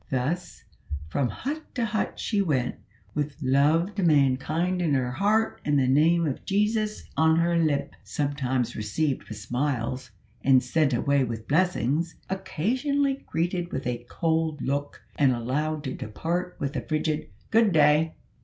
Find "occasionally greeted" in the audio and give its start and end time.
12.31-13.71